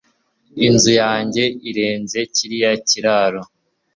[0.67, 3.41] inzu yanjye irenze kiriya kiraro